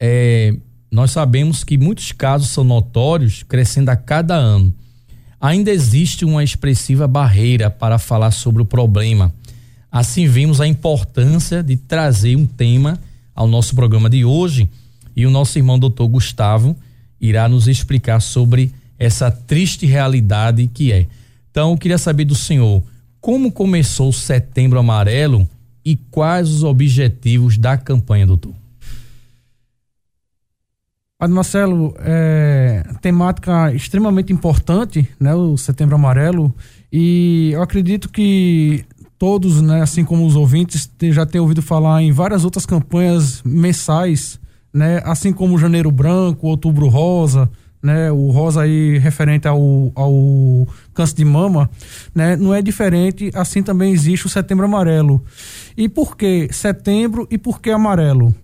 é 0.00 0.54
nós 0.94 1.10
sabemos 1.10 1.64
que 1.64 1.76
muitos 1.76 2.12
casos 2.12 2.50
são 2.50 2.62
notórios, 2.62 3.42
crescendo 3.42 3.88
a 3.88 3.96
cada 3.96 4.36
ano. 4.36 4.72
Ainda 5.40 5.72
existe 5.72 6.24
uma 6.24 6.44
expressiva 6.44 7.08
barreira 7.08 7.68
para 7.68 7.98
falar 7.98 8.30
sobre 8.30 8.62
o 8.62 8.64
problema. 8.64 9.34
Assim 9.90 10.28
vimos 10.28 10.60
a 10.60 10.68
importância 10.68 11.64
de 11.64 11.76
trazer 11.76 12.36
um 12.36 12.46
tema 12.46 12.96
ao 13.34 13.48
nosso 13.48 13.74
programa 13.74 14.08
de 14.08 14.24
hoje 14.24 14.70
e 15.16 15.26
o 15.26 15.32
nosso 15.32 15.58
irmão 15.58 15.80
doutor 15.80 16.06
Gustavo 16.06 16.76
irá 17.20 17.48
nos 17.48 17.66
explicar 17.66 18.20
sobre 18.20 18.72
essa 18.98 19.30
triste 19.30 19.86
realidade 19.86 20.66
que 20.66 20.92
é. 20.92 21.06
Então, 21.50 21.72
eu 21.72 21.78
queria 21.78 21.98
saber 21.98 22.24
do 22.24 22.34
senhor 22.34 22.82
como 23.20 23.50
começou 23.50 24.10
o 24.10 24.12
Setembro 24.12 24.78
Amarelo 24.78 25.48
e 25.84 25.96
quais 25.96 26.50
os 26.50 26.62
objetivos 26.62 27.56
da 27.56 27.76
campanha, 27.76 28.26
doutor. 28.26 28.52
Padre 31.18 31.34
Marcelo, 31.34 31.94
é 32.00 32.84
temática 33.00 33.72
extremamente 33.72 34.30
importante, 34.30 35.08
né, 35.18 35.34
o 35.34 35.56
Setembro 35.56 35.94
Amarelo, 35.94 36.54
e 36.92 37.50
eu 37.54 37.62
acredito 37.62 38.10
que 38.10 38.84
todos, 39.18 39.62
né, 39.62 39.80
assim 39.80 40.04
como 40.04 40.26
os 40.26 40.36
ouvintes, 40.36 40.90
já 41.10 41.24
têm 41.24 41.40
ouvido 41.40 41.62
falar 41.62 42.02
em 42.02 42.12
várias 42.12 42.44
outras 42.44 42.66
campanhas 42.66 43.40
mensais, 43.42 44.38
né, 44.70 45.00
assim 45.02 45.32
como 45.32 45.56
Janeiro 45.56 45.90
Branco, 45.90 46.46
Outubro 46.46 46.88
Rosa, 46.88 47.50
né, 47.84 48.10
o 48.10 48.30
rosa 48.30 48.62
aí 48.62 48.96
referente 48.96 49.46
ao, 49.46 49.92
ao 49.94 50.66
câncer 50.94 51.16
de 51.16 51.24
mama, 51.24 51.68
né, 52.14 52.34
não 52.34 52.54
é 52.54 52.62
diferente, 52.62 53.30
assim 53.34 53.62
também 53.62 53.92
existe 53.92 54.24
o 54.24 54.28
setembro 54.30 54.64
amarelo. 54.64 55.22
E 55.76 55.86
por 55.86 56.16
que 56.16 56.48
setembro 56.50 57.28
e 57.30 57.36
por 57.36 57.60
que 57.60 57.70
amarelo? 57.70 58.34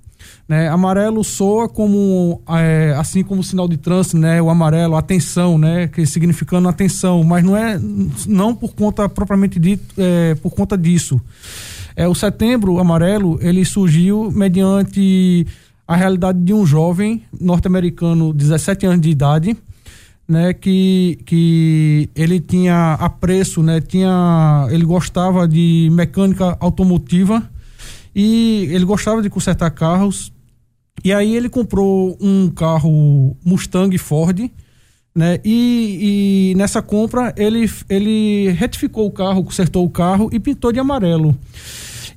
Né, 0.46 0.68
amarelo 0.68 1.24
soa 1.24 1.68
como 1.68 2.42
é, 2.48 2.94
assim 2.98 3.22
como 3.22 3.42
sinal 3.42 3.66
de 3.66 3.78
trânsito, 3.78 4.18
né, 4.18 4.42
o 4.42 4.50
amarelo, 4.50 4.94
atenção, 4.94 5.56
né, 5.56 5.86
que 5.86 6.04
significando 6.04 6.68
atenção, 6.68 7.24
mas 7.24 7.42
não 7.42 7.56
é 7.56 7.80
não 8.26 8.54
por 8.54 8.74
conta 8.74 9.08
propriamente 9.08 9.58
dito, 9.58 9.94
é, 9.96 10.34
por 10.34 10.50
conta 10.50 10.76
disso. 10.76 11.18
É 11.96 12.06
o 12.06 12.14
setembro 12.14 12.78
amarelo, 12.78 13.38
ele 13.40 13.64
surgiu 13.64 14.30
mediante 14.30 15.46
a 15.90 15.96
realidade 15.96 16.38
de 16.38 16.54
um 16.54 16.64
jovem 16.64 17.24
norte-americano, 17.40 18.32
17 18.32 18.86
anos 18.86 19.00
de 19.00 19.10
idade, 19.10 19.56
né, 20.28 20.54
que, 20.54 21.18
que 21.26 22.08
ele 22.14 22.38
tinha 22.38 22.92
apreço, 22.92 23.60
né, 23.60 23.80
tinha, 23.80 24.68
ele 24.70 24.84
gostava 24.84 25.48
de 25.48 25.88
mecânica 25.90 26.56
automotiva 26.60 27.42
e 28.14 28.68
ele 28.70 28.84
gostava 28.84 29.20
de 29.20 29.28
consertar 29.28 29.68
carros. 29.72 30.32
E 31.02 31.12
aí 31.12 31.34
ele 31.34 31.48
comprou 31.48 32.16
um 32.20 32.48
carro 32.48 33.36
Mustang 33.44 33.98
Ford, 33.98 34.48
né, 35.12 35.40
e, 35.44 36.52
e 36.52 36.54
nessa 36.54 36.80
compra 36.80 37.34
ele, 37.36 37.68
ele 37.88 38.50
retificou 38.50 39.08
o 39.08 39.10
carro, 39.10 39.42
consertou 39.42 39.84
o 39.84 39.90
carro 39.90 40.30
e 40.32 40.38
pintou 40.38 40.70
de 40.70 40.78
amarelo. 40.78 41.36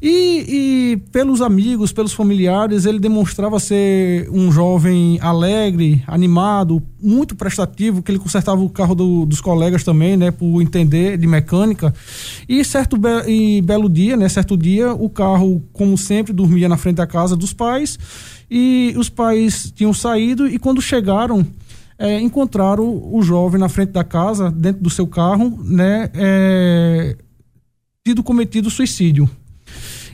E, 0.05 0.45
e, 0.49 0.97
pelos 1.13 1.41
amigos, 1.41 1.93
pelos 1.93 2.11
familiares, 2.11 2.85
ele 2.85 2.99
demonstrava 2.99 3.57
ser 3.57 4.29
um 4.29 4.51
jovem 4.51 5.17
alegre, 5.21 6.03
animado, 6.05 6.83
muito 7.01 7.37
prestativo, 7.37 8.03
que 8.03 8.11
ele 8.11 8.19
consertava 8.19 8.61
o 8.61 8.69
carro 8.69 8.95
do, 8.95 9.25
dos 9.25 9.39
colegas 9.39 9.81
também, 9.81 10.17
né, 10.17 10.29
por 10.29 10.61
entender 10.61 11.17
de 11.17 11.25
mecânica. 11.25 11.93
E 12.49 12.65
certo 12.65 12.97
be 12.97 13.07
e 13.27 13.61
belo 13.61 13.87
dia, 13.87 14.17
né, 14.17 14.27
certo 14.27 14.57
dia, 14.57 14.91
o 14.93 15.09
carro, 15.09 15.63
como 15.71 15.97
sempre, 15.97 16.33
dormia 16.33 16.67
na 16.67 16.75
frente 16.75 16.97
da 16.97 17.07
casa 17.07 17.37
dos 17.37 17.53
pais 17.53 17.97
e 18.51 18.93
os 18.97 19.07
pais 19.07 19.71
tinham 19.73 19.93
saído 19.93 20.49
e 20.49 20.59
quando 20.59 20.81
chegaram 20.81 21.47
é, 21.97 22.19
encontraram 22.19 23.09
o 23.09 23.21
jovem 23.21 23.57
na 23.57 23.69
frente 23.69 23.93
da 23.93 24.03
casa, 24.03 24.51
dentro 24.51 24.83
do 24.83 24.89
seu 24.89 25.07
carro, 25.07 25.63
né, 25.63 26.09
é, 26.13 27.15
tido 28.05 28.21
cometido 28.21 28.69
suicídio. 28.69 29.29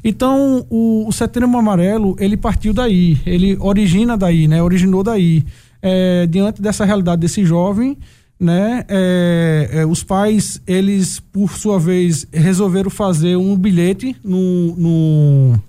Então, 0.03 0.65
o, 0.69 1.07
o 1.07 1.11
Setembro 1.11 1.57
Amarelo, 1.57 2.15
ele 2.19 2.37
partiu 2.37 2.73
daí, 2.73 3.17
ele 3.25 3.57
origina 3.59 4.17
daí, 4.17 4.47
né? 4.47 4.61
Originou 4.61 5.03
daí. 5.03 5.43
É, 5.81 6.27
diante 6.27 6.61
dessa 6.61 6.83
realidade 6.83 7.21
desse 7.21 7.45
jovem, 7.45 7.97
né? 8.39 8.85
É, 8.87 9.69
é, 9.73 9.85
os 9.85 10.03
pais, 10.03 10.61
eles, 10.65 11.19
por 11.19 11.57
sua 11.57 11.79
vez, 11.79 12.25
resolveram 12.31 12.89
fazer 12.89 13.35
um 13.35 13.57
bilhete 13.57 14.15
no, 14.23 14.75
no, 14.75 15.59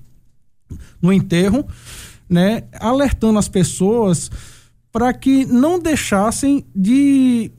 no 1.03 1.13
enterro, 1.13 1.67
né? 2.29 2.65
Alertando 2.79 3.39
as 3.39 3.49
pessoas 3.49 4.31
para 4.93 5.13
que 5.13 5.45
não 5.47 5.79
deixassem 5.79 6.65
de 6.75 7.51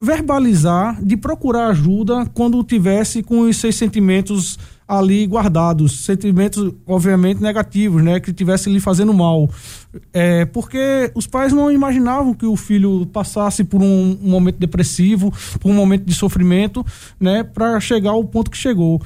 verbalizar, 0.00 1.02
de 1.02 1.16
procurar 1.16 1.68
ajuda 1.68 2.26
quando 2.34 2.62
tivesse 2.62 3.22
com 3.22 3.40
os 3.40 3.56
seus 3.56 3.76
sentimentos 3.76 4.58
ali 4.88 5.26
guardados, 5.26 6.04
sentimentos 6.04 6.72
obviamente 6.86 7.42
negativos, 7.42 8.02
né, 8.02 8.20
que 8.20 8.32
tivesse 8.32 8.70
lhe 8.70 8.78
fazendo 8.78 9.12
mal, 9.12 9.50
é, 10.12 10.44
porque 10.44 11.10
os 11.14 11.26
pais 11.26 11.52
não 11.52 11.70
imaginavam 11.72 12.32
que 12.32 12.46
o 12.46 12.56
filho 12.56 13.04
passasse 13.06 13.64
por 13.64 13.82
um, 13.82 14.18
um 14.22 14.30
momento 14.30 14.58
depressivo, 14.58 15.32
por 15.60 15.70
um 15.70 15.74
momento 15.74 16.04
de 16.04 16.14
sofrimento, 16.14 16.86
né, 17.18 17.42
para 17.42 17.80
chegar 17.80 18.10
ao 18.10 18.24
ponto 18.24 18.50
que 18.50 18.56
chegou. 18.56 19.00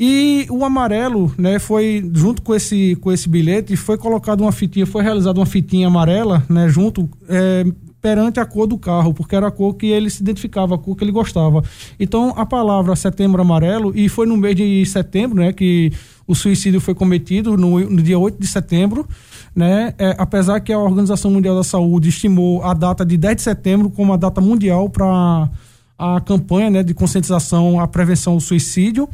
E 0.00 0.46
o 0.48 0.64
amarelo, 0.64 1.34
né, 1.36 1.58
foi 1.58 2.08
junto 2.14 2.40
com 2.42 2.54
esse 2.54 2.94
com 3.00 3.10
esse 3.10 3.28
bilhete, 3.28 3.74
foi 3.74 3.98
colocado 3.98 4.42
uma 4.42 4.52
fitinha, 4.52 4.86
foi 4.86 5.02
realizada 5.02 5.40
uma 5.40 5.46
fitinha 5.46 5.88
amarela, 5.88 6.44
né, 6.48 6.68
junto 6.68 7.10
é, 7.28 7.64
perante 8.00 8.38
a 8.38 8.46
cor 8.46 8.66
do 8.66 8.78
carro, 8.78 9.12
porque 9.12 9.34
era 9.34 9.48
a 9.48 9.50
cor 9.50 9.74
que 9.74 9.86
ele 9.86 10.08
se 10.08 10.22
identificava, 10.22 10.74
a 10.76 10.78
cor 10.78 10.96
que 10.96 11.04
ele 11.04 11.12
gostava. 11.12 11.62
Então, 11.98 12.32
a 12.36 12.46
palavra 12.46 12.94
setembro 12.94 13.42
amarelo, 13.42 13.92
e 13.94 14.08
foi 14.08 14.26
no 14.26 14.36
mês 14.36 14.54
de 14.54 14.84
setembro, 14.86 15.40
né, 15.40 15.52
que 15.52 15.92
o 16.26 16.34
suicídio 16.34 16.80
foi 16.80 16.94
cometido, 16.94 17.56
no, 17.56 17.80
no 17.80 18.02
dia 18.02 18.18
8 18.18 18.38
de 18.38 18.46
setembro, 18.46 19.06
né, 19.54 19.94
é, 19.98 20.14
apesar 20.18 20.60
que 20.60 20.72
a 20.72 20.78
Organização 20.78 21.30
Mundial 21.30 21.56
da 21.56 21.64
Saúde 21.64 22.08
estimou 22.08 22.62
a 22.62 22.72
data 22.74 23.04
de 23.04 23.16
10 23.16 23.36
de 23.36 23.42
setembro 23.42 23.90
como 23.90 24.12
a 24.12 24.16
data 24.16 24.40
mundial 24.40 24.88
para 24.88 25.50
a 25.98 26.20
campanha 26.20 26.70
né, 26.70 26.82
de 26.82 26.94
conscientização 26.94 27.80
à 27.80 27.88
prevenção 27.88 28.36
do 28.36 28.40
suicídio. 28.40 29.08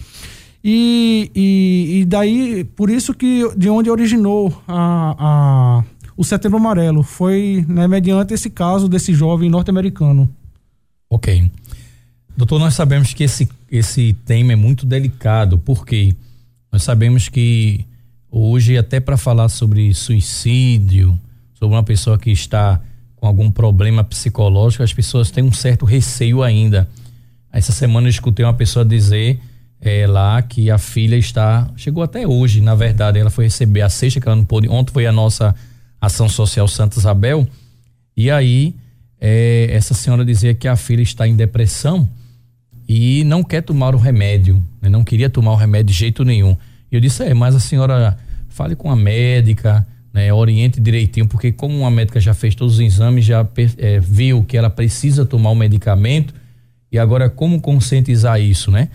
E, 0.62 1.30
e, 1.34 2.00
e, 2.00 2.04
daí, 2.06 2.64
por 2.64 2.88
isso 2.88 3.12
que 3.12 3.42
de 3.54 3.68
onde 3.68 3.90
originou 3.90 4.50
a, 4.66 5.14
a, 5.18 5.84
o 6.16 6.24
Setembro 6.24 6.58
Amarelo, 6.58 7.02
foi 7.02 7.64
né, 7.68 7.88
mediante 7.88 8.34
esse 8.34 8.48
caso 8.48 8.88
desse 8.88 9.12
jovem 9.12 9.50
norte-americano. 9.50 10.28
Ok. 11.10 11.50
Doutor, 12.36 12.58
nós 12.58 12.74
sabemos 12.74 13.14
que 13.14 13.24
esse, 13.24 13.48
esse 13.70 14.12
tema 14.24 14.52
é 14.52 14.56
muito 14.56 14.84
delicado, 14.84 15.58
porque 15.58 16.14
nós 16.72 16.82
sabemos 16.82 17.28
que 17.28 17.84
hoje, 18.30 18.76
até 18.76 18.98
para 18.98 19.16
falar 19.16 19.48
sobre 19.48 19.94
suicídio, 19.94 21.18
sobre 21.54 21.76
uma 21.76 21.84
pessoa 21.84 22.18
que 22.18 22.30
está 22.30 22.80
com 23.16 23.26
algum 23.26 23.50
problema 23.50 24.02
psicológico, 24.02 24.82
as 24.82 24.92
pessoas 24.92 25.30
têm 25.30 25.44
um 25.44 25.52
certo 25.52 25.84
receio 25.84 26.42
ainda. 26.42 26.88
Essa 27.52 27.70
semana 27.70 28.08
eu 28.08 28.10
escutei 28.10 28.44
uma 28.44 28.52
pessoa 28.52 28.84
dizer 28.84 29.40
é, 29.80 30.06
lá 30.06 30.42
que 30.42 30.70
a 30.70 30.78
filha 30.78 31.16
está. 31.16 31.70
Chegou 31.76 32.02
até 32.02 32.26
hoje, 32.26 32.60
na 32.60 32.74
verdade. 32.74 33.18
Ela 33.18 33.30
foi 33.30 33.44
receber 33.44 33.82
a 33.82 33.88
sexta 33.88 34.20
que 34.20 34.26
ela 34.26 34.34
não 34.34 34.44
pôde. 34.44 34.68
Ontem 34.68 34.92
foi 34.92 35.06
a 35.06 35.12
nossa 35.12 35.54
ação 36.04 36.28
social 36.28 36.66
Santa 36.68 36.98
Isabel. 36.98 37.46
E 38.16 38.30
aí, 38.30 38.74
é, 39.20 39.68
essa 39.70 39.94
senhora 39.94 40.24
dizia 40.24 40.54
que 40.54 40.68
a 40.68 40.76
filha 40.76 41.02
está 41.02 41.26
em 41.26 41.34
depressão 41.34 42.08
e 42.88 43.24
não 43.24 43.42
quer 43.42 43.62
tomar 43.62 43.94
o 43.94 43.98
remédio. 43.98 44.62
Né? 44.80 44.88
Não 44.88 45.02
queria 45.02 45.30
tomar 45.30 45.52
o 45.52 45.56
remédio 45.56 45.86
de 45.86 45.98
jeito 45.98 46.24
nenhum. 46.24 46.56
E 46.90 46.94
eu 46.94 47.00
disse: 47.00 47.22
é, 47.24 47.34
mas 47.34 47.54
a 47.54 47.60
senhora 47.60 48.16
fale 48.48 48.76
com 48.76 48.90
a 48.90 48.96
médica. 48.96 49.86
Né, 50.12 50.32
oriente 50.32 50.80
direitinho, 50.80 51.26
porque 51.26 51.50
como 51.50 51.76
uma 51.76 51.90
médica 51.90 52.20
já 52.20 52.32
fez 52.32 52.54
todos 52.54 52.74
os 52.74 52.80
exames, 52.80 53.24
já 53.24 53.44
é, 53.78 53.98
viu 53.98 54.44
que 54.44 54.56
ela 54.56 54.70
precisa 54.70 55.26
tomar 55.26 55.50
o 55.50 55.56
medicamento, 55.56 56.32
e 56.92 56.96
agora 57.00 57.28
como 57.28 57.60
conscientizar 57.60 58.40
isso, 58.40 58.70
né? 58.70 58.90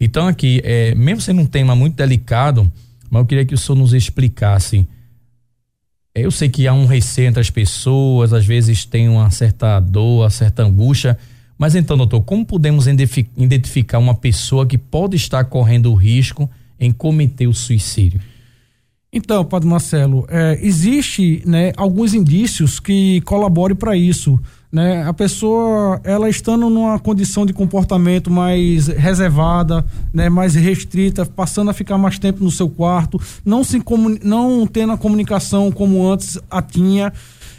Então, 0.00 0.26
aqui, 0.26 0.62
é, 0.64 0.94
mesmo 0.94 1.20
sendo 1.20 1.42
um 1.42 1.46
tema 1.46 1.76
muito 1.76 1.94
delicado, 1.94 2.72
mas 3.10 3.20
eu 3.20 3.26
queria 3.26 3.44
que 3.44 3.52
o 3.52 3.58
senhor 3.58 3.78
nos 3.78 3.92
explicasse. 3.92 4.88
Eu 6.14 6.30
sei 6.30 6.48
que 6.48 6.66
há 6.66 6.74
um 6.74 6.84
receio 6.84 7.28
entre 7.28 7.40
as 7.40 7.48
pessoas, 7.48 8.34
às 8.34 8.44
vezes 8.44 8.84
tem 8.84 9.08
uma 9.08 9.30
certa 9.30 9.80
dor, 9.80 10.22
uma 10.22 10.30
certa 10.30 10.62
angústia, 10.62 11.16
mas 11.56 11.74
então, 11.74 11.96
doutor, 11.96 12.20
como 12.22 12.44
podemos 12.44 12.86
identificar 12.86 13.98
uma 13.98 14.14
pessoa 14.14 14.66
que 14.66 14.76
pode 14.76 15.16
estar 15.16 15.44
correndo 15.44 15.90
o 15.90 15.94
risco 15.94 16.50
em 16.78 16.92
cometer 16.92 17.46
o 17.46 17.54
suicídio? 17.54 18.20
Então, 19.12 19.44
Padre 19.44 19.68
Marcelo, 19.68 20.26
é, 20.28 20.58
existe 20.60 21.42
né, 21.46 21.72
alguns 21.76 22.14
indícios 22.14 22.80
que 22.80 23.20
colaborem 23.22 23.76
para 23.76 23.96
isso 23.96 24.40
né? 24.72 25.06
A 25.06 25.12
pessoa, 25.12 26.00
ela 26.02 26.30
estando 26.30 26.70
numa 26.70 26.98
condição 26.98 27.44
de 27.44 27.52
comportamento 27.52 28.30
mais 28.30 28.86
reservada, 28.86 29.84
né? 30.14 30.30
Mais 30.30 30.54
restrita, 30.54 31.26
passando 31.26 31.70
a 31.70 31.74
ficar 31.74 31.98
mais 31.98 32.18
tempo 32.18 32.42
no 32.42 32.50
seu 32.50 32.70
quarto, 32.70 33.20
não 33.44 33.62
se 33.62 33.82
não 34.24 34.66
tendo 34.66 34.94
a 34.94 34.98
comunicação 34.98 35.70
como 35.70 36.10
antes 36.10 36.38
a 36.50 36.62
tinha, 36.62 37.12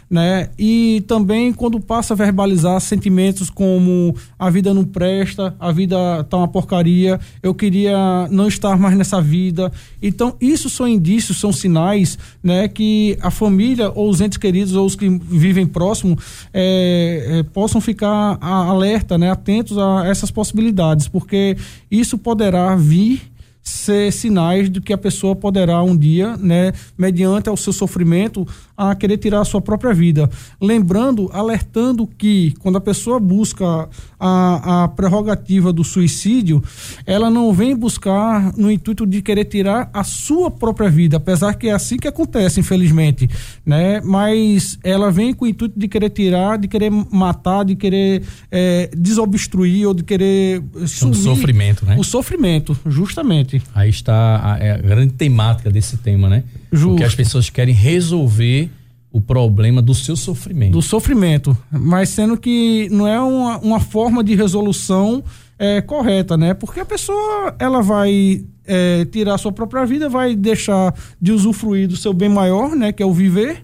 né? 0.08 0.50
E 0.58 1.02
também 1.06 1.52
quando 1.52 1.80
passa 1.80 2.14
a 2.14 2.16
verbalizar 2.16 2.80
sentimentos 2.80 3.50
como 3.50 4.14
a 4.38 4.50
vida 4.50 4.72
não 4.72 4.84
presta, 4.84 5.54
a 5.58 5.72
vida 5.72 6.24
tá 6.24 6.36
uma 6.36 6.48
porcaria, 6.48 7.18
eu 7.42 7.54
queria 7.54 8.28
não 8.30 8.48
estar 8.48 8.78
mais 8.78 8.96
nessa 8.96 9.20
vida. 9.20 9.72
Então, 10.02 10.36
isso 10.40 10.68
são 10.68 10.86
indícios, 10.86 11.38
são 11.38 11.52
sinais, 11.52 12.18
né, 12.42 12.68
que 12.68 13.18
a 13.20 13.30
família 13.30 13.90
ou 13.94 14.08
os 14.08 14.20
entes 14.20 14.38
queridos 14.38 14.74
ou 14.74 14.86
os 14.86 14.96
que 14.96 15.08
vivem 15.08 15.66
próximo 15.66 16.18
é, 16.52 17.38
é, 17.38 17.42
possam 17.42 17.80
ficar 17.80 18.38
alerta, 18.40 19.18
né, 19.18 19.30
atentos 19.30 19.78
a 19.78 20.06
essas 20.06 20.30
possibilidades, 20.30 21.08
porque 21.08 21.56
isso 21.90 22.18
poderá 22.18 22.74
vir 22.76 23.33
ser 23.64 24.12
sinais 24.12 24.68
de 24.68 24.80
que 24.80 24.92
a 24.92 24.98
pessoa 24.98 25.34
poderá 25.34 25.82
um 25.82 25.96
dia, 25.96 26.36
né, 26.36 26.72
mediante 26.98 27.48
o 27.48 27.56
seu 27.56 27.72
sofrimento, 27.72 28.46
a 28.76 28.94
querer 28.94 29.16
tirar 29.16 29.40
a 29.40 29.44
sua 29.44 29.60
própria 29.60 29.94
vida. 29.94 30.28
Lembrando, 30.60 31.30
alertando 31.32 32.06
que 32.06 32.54
quando 32.58 32.76
a 32.76 32.80
pessoa 32.80 33.18
busca 33.18 33.88
a, 34.20 34.84
a 34.84 34.88
prerrogativa 34.88 35.72
do 35.72 35.82
suicídio, 35.82 36.62
ela 37.06 37.30
não 37.30 37.52
vem 37.52 37.74
buscar 37.74 38.52
no 38.56 38.70
intuito 38.70 39.06
de 39.06 39.22
querer 39.22 39.44
tirar 39.44 39.88
a 39.94 40.04
sua 40.04 40.50
própria 40.50 40.90
vida, 40.90 41.16
apesar 41.16 41.54
que 41.54 41.68
é 41.68 41.72
assim 41.72 41.96
que 41.96 42.08
acontece, 42.08 42.60
infelizmente, 42.60 43.30
né? 43.64 44.00
Mas 44.04 44.78
ela 44.82 45.10
vem 45.10 45.32
com 45.32 45.44
o 45.44 45.48
intuito 45.48 45.78
de 45.78 45.88
querer 45.88 46.10
tirar, 46.10 46.58
de 46.58 46.68
querer 46.68 46.90
matar, 46.90 47.64
de 47.64 47.76
querer 47.76 48.22
é, 48.50 48.90
desobstruir 48.96 49.86
ou 49.86 49.94
de 49.94 50.02
querer 50.02 50.62
sumir 50.86 51.12
o 51.12 51.14
sofrimento, 51.14 51.86
né? 51.86 51.96
O 51.98 52.04
sofrimento, 52.04 52.76
justamente. 52.86 53.53
Aí 53.74 53.90
está 53.90 54.54
a, 54.54 54.58
é 54.58 54.72
a 54.72 54.78
grande 54.78 55.12
temática 55.14 55.70
desse 55.70 55.96
tema, 55.98 56.28
né? 56.28 56.44
Justo. 56.72 56.90
Porque 56.90 57.04
as 57.04 57.14
pessoas 57.14 57.50
querem 57.50 57.74
resolver 57.74 58.70
o 59.12 59.20
problema 59.20 59.80
do 59.80 59.94
seu 59.94 60.16
sofrimento. 60.16 60.72
Do 60.72 60.82
sofrimento, 60.82 61.56
mas 61.70 62.08
sendo 62.08 62.36
que 62.36 62.88
não 62.90 63.06
é 63.06 63.20
uma, 63.20 63.58
uma 63.58 63.80
forma 63.80 64.24
de 64.24 64.34
resolução 64.34 65.22
é, 65.56 65.80
correta, 65.80 66.36
né? 66.36 66.52
Porque 66.52 66.80
a 66.80 66.84
pessoa 66.84 67.54
ela 67.58 67.80
vai 67.80 68.44
é, 68.66 69.04
tirar 69.04 69.34
a 69.34 69.38
sua 69.38 69.52
própria 69.52 69.86
vida, 69.86 70.08
vai 70.08 70.34
deixar 70.34 70.92
de 71.20 71.30
usufruir 71.30 71.86
do 71.86 71.96
seu 71.96 72.12
bem 72.12 72.28
maior, 72.28 72.74
né? 72.74 72.90
Que 72.90 73.02
é 73.02 73.06
o 73.06 73.12
viver, 73.12 73.62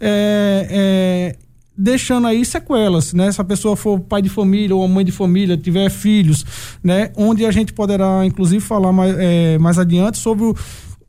é, 0.00 0.68
é, 0.70 1.36
deixando 1.82 2.28
aí 2.28 2.44
sequelas, 2.44 3.12
né? 3.12 3.32
Se 3.32 3.40
a 3.40 3.44
pessoa 3.44 3.74
for 3.74 3.98
pai 3.98 4.22
de 4.22 4.28
família 4.28 4.74
ou 4.76 4.86
mãe 4.86 5.04
de 5.04 5.10
família, 5.10 5.56
tiver 5.56 5.90
filhos, 5.90 6.44
né? 6.82 7.10
Onde 7.16 7.44
a 7.44 7.50
gente 7.50 7.72
poderá, 7.72 8.24
inclusive, 8.24 8.60
falar 8.60 8.92
mais, 8.92 9.16
é, 9.18 9.58
mais 9.58 9.78
adiante 9.78 10.18
sobre 10.18 10.44
o 10.44 10.56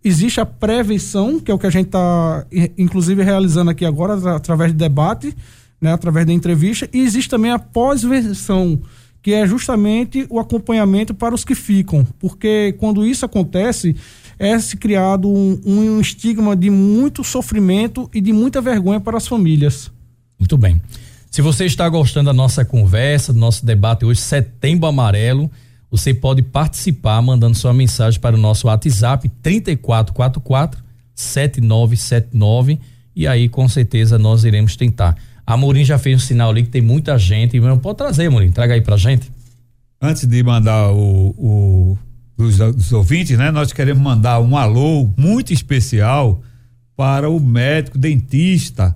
Existe 0.06 0.42
a 0.42 0.46
prevenção, 0.46 1.40
que 1.40 1.50
é 1.50 1.54
o 1.54 1.58
que 1.58 1.66
a 1.66 1.70
gente 1.70 1.86
está, 1.86 2.46
inclusive, 2.78 3.24
realizando 3.24 3.72
aqui 3.72 3.86
agora, 3.86 4.36
através 4.36 4.74
de 4.74 4.78
debate, 4.78 5.34
né, 5.80 5.94
através 5.94 6.26
da 6.26 6.34
entrevista, 6.34 6.90
e 6.92 7.00
existe 7.00 7.30
também 7.30 7.52
a 7.52 7.58
pós-versão, 7.58 8.82
que 9.22 9.34
é 9.34 9.48
justamente 9.48 10.28
o 10.30 10.42
acompanhamento 10.42 11.14
para 11.14 11.34
os 11.34 11.46
que 11.46 11.56
ficam, 11.56 12.06
porque 12.20 12.76
quando 12.80 13.06
isso 13.06 13.26
acontece, 13.26 13.96
é 14.38 14.60
se 14.60 14.76
criado 14.76 15.30
um, 15.30 15.62
um 15.66 16.02
estigma 16.02 16.54
de 16.54 16.70
muito 16.70 17.24
sofrimento 17.24 18.10
e 18.14 18.20
de 18.20 18.34
muita 18.34 18.60
vergonha 18.60 19.00
para 19.00 19.16
as 19.16 19.26
famílias. 19.26 19.90
Muito 20.44 20.58
bem. 20.58 20.82
Se 21.32 21.42
você 21.42 21.64
está 21.64 21.88
gostando 21.88 22.26
da 22.26 22.34
nossa 22.34 22.66
conversa, 22.66 23.32
do 23.32 23.40
nosso 23.40 23.66
debate 23.66 24.04
hoje, 24.04 24.20
Setembro 24.20 24.88
Amarelo, 24.88 25.50
você 25.90 26.14
pode 26.14 26.42
participar 26.42 27.22
mandando 27.22 27.56
sua 27.56 27.74
mensagem 27.74 28.20
para 28.20 28.36
o 28.36 28.40
nosso 28.40 28.68
WhatsApp 28.68 29.30
3444 29.42 30.84
7979 31.16 32.78
e 33.16 33.26
aí 33.26 33.48
com 33.48 33.70
certeza 33.70 34.20
nós 34.20 34.44
iremos 34.44 34.76
tentar. 34.76 35.16
A 35.48 35.56
Morim 35.56 35.86
já 35.86 35.98
fez 35.98 36.18
um 36.18 36.20
sinal 36.20 36.50
ali 36.50 36.64
que 36.64 36.70
tem 36.70 36.82
muita 36.82 37.18
gente. 37.18 37.58
Pode 37.82 37.98
trazer, 37.98 38.30
Morim, 38.30 38.52
traga 38.52 38.74
aí 38.74 38.82
pra 38.82 38.98
gente. 38.98 39.32
Antes 40.02 40.28
de 40.28 40.44
mandar 40.44 40.92
o, 40.92 41.30
o 41.38 41.98
dos, 42.38 42.58
dos 42.58 42.92
ouvintes, 42.92 43.38
né? 43.38 43.50
Nós 43.50 43.72
queremos 43.72 44.04
mandar 44.04 44.42
um 44.42 44.58
alô 44.58 45.10
muito 45.16 45.54
especial 45.54 46.42
para 46.98 47.30
o 47.30 47.40
médico 47.40 47.98
dentista, 47.98 48.94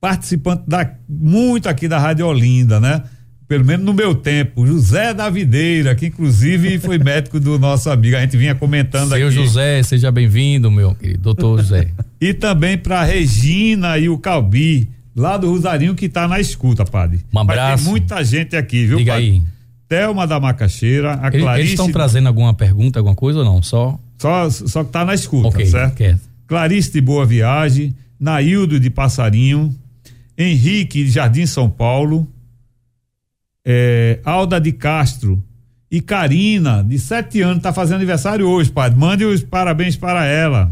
participante 0.00 0.62
da 0.66 0.90
muito 1.08 1.68
aqui 1.68 1.88
da 1.88 1.98
Rádio 1.98 2.26
Olinda, 2.26 2.78
né? 2.78 3.02
pelo 3.48 3.64
menos 3.64 3.84
no 3.86 3.94
meu 3.94 4.14
tempo, 4.14 4.66
José 4.66 5.14
da 5.14 5.30
Videira, 5.30 5.94
que 5.94 6.06
inclusive 6.06 6.78
foi 6.78 6.98
médico 7.02 7.40
do 7.40 7.58
nosso 7.58 7.88
amigo, 7.88 8.14
a 8.14 8.20
gente 8.20 8.36
vinha 8.36 8.54
comentando 8.54 9.08
Seu 9.08 9.26
aqui. 9.26 9.34
Seu 9.34 9.44
José, 9.46 9.82
seja 9.82 10.12
bem-vindo, 10.12 10.70
meu 10.70 10.94
querido, 10.94 11.22
doutor 11.22 11.58
José. 11.60 11.88
e 12.20 12.34
também 12.34 12.76
para 12.76 13.02
Regina 13.02 13.96
e 13.96 14.06
o 14.06 14.18
Calbi, 14.18 14.90
lá 15.16 15.38
do 15.38 15.50
Rosarinho, 15.50 15.94
que 15.94 16.04
está 16.04 16.28
na 16.28 16.38
escuta, 16.38 16.84
padre. 16.84 17.20
Um 17.32 17.38
abraço. 17.38 17.84
Tem 17.84 17.90
muita 17.90 18.22
gente 18.22 18.54
aqui, 18.54 18.84
viu, 18.84 18.98
Diga 18.98 19.12
padre? 19.12 19.26
aí. 19.26 19.42
Thelma 19.88 20.26
da 20.26 20.38
Macaxeira, 20.38 21.14
a 21.14 21.28
Eles, 21.28 21.40
Clarice. 21.40 21.60
Eles 21.60 21.70
estão 21.70 21.90
trazendo 21.90 22.26
alguma 22.26 22.52
pergunta, 22.52 22.98
alguma 22.98 23.14
coisa 23.14 23.38
ou 23.38 23.44
não? 23.46 23.62
Só 23.62 23.98
Só, 24.18 24.50
só 24.50 24.84
que 24.84 24.92
tá 24.92 25.06
na 25.06 25.14
escuta, 25.14 25.48
Ok, 25.48 25.64
certo? 25.64 25.94
quieto. 25.94 26.20
Clarice 26.46 26.92
de 26.92 27.00
Boa 27.00 27.24
Viagem, 27.24 27.94
Naildo 28.20 28.78
de 28.78 28.90
Passarinho, 28.90 29.74
Henrique 30.38 31.04
de 31.04 31.10
Jardim 31.10 31.46
São 31.46 31.68
Paulo, 31.68 32.26
é, 33.66 34.20
Alda 34.24 34.60
de 34.60 34.70
Castro 34.72 35.42
e 35.90 36.00
Karina, 36.00 36.84
de 36.84 36.98
sete 36.98 37.40
anos, 37.42 37.62
tá 37.62 37.72
fazendo 37.72 37.96
aniversário 37.96 38.48
hoje, 38.48 38.70
padre. 38.70 38.96
Mande 38.98 39.24
os 39.24 39.42
parabéns 39.42 39.96
para 39.96 40.24
ela. 40.24 40.70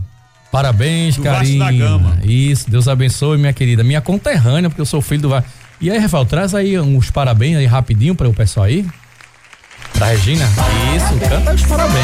Parabéns, 0.52 1.16
Do 1.16 1.22
Karina. 1.22 1.64
da 1.64 1.72
Gama. 1.72 2.18
Isso, 2.22 2.70
Deus 2.70 2.86
abençoe, 2.86 3.36
minha 3.36 3.52
querida. 3.52 3.82
Minha 3.82 4.00
conterrânea, 4.00 4.70
porque 4.70 4.80
eu 4.80 4.86
sou 4.86 5.02
filho 5.02 5.22
do 5.22 5.28
Vasco. 5.28 5.50
E 5.80 5.90
aí, 5.90 5.98
Rafael, 5.98 6.24
traz 6.24 6.54
aí 6.54 6.78
uns 6.78 7.10
parabéns 7.10 7.56
aí 7.58 7.66
rapidinho 7.66 8.14
para 8.14 8.28
o 8.28 8.32
pessoal 8.32 8.66
aí. 8.66 8.86
Pra 9.92 10.06
Regina. 10.08 10.44
Isso, 10.96 11.28
canta 11.28 11.52
os 11.54 11.62
parabéns. 11.64 11.96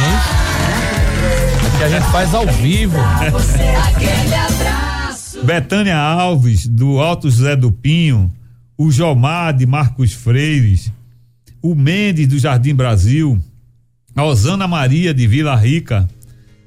É 1.64 1.78
que 1.78 1.84
a 1.84 1.88
gente 1.88 2.10
faz 2.10 2.34
ao 2.34 2.46
vivo. 2.46 2.98
Betânia 5.44 5.98
Alves, 5.98 6.68
do 6.68 7.00
Alto 7.00 7.28
José 7.28 7.56
do 7.56 7.72
Pinho, 7.72 8.30
o 8.78 8.92
Jomar 8.92 9.52
de 9.52 9.66
Marcos 9.66 10.12
Freires, 10.12 10.92
o 11.60 11.74
Mendes 11.74 12.28
do 12.28 12.38
Jardim 12.38 12.74
Brasil, 12.74 13.40
a 14.14 14.24
Osana 14.24 14.68
Maria 14.68 15.12
de 15.12 15.26
Vila 15.26 15.56
Rica, 15.56 16.08